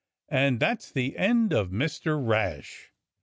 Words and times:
And 0.29 0.59
that's 0.59 0.91
the 0.91 1.15
end 1.15 1.53
of 1.53 1.69
Mr. 1.69 2.19
Rash." 2.19 2.89